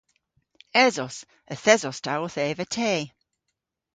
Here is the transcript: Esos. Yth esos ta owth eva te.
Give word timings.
Esos. 0.85 1.15
Yth 1.53 1.69
esos 1.73 1.99
ta 2.03 2.13
owth 2.21 2.39
eva 2.47 2.65
te. 2.75 2.91